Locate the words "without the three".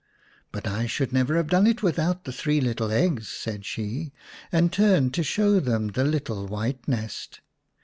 1.83-2.59